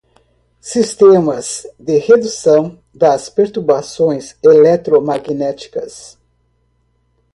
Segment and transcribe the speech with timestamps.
[0.59, 6.17] sistemas de redução das perturbações eletromagnéticas